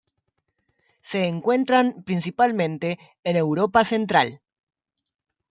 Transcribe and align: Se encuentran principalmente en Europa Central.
Se 1.01 1.27
encuentran 1.27 2.01
principalmente 2.01 2.97
en 3.23 3.35
Europa 3.35 3.83
Central. 3.85 4.41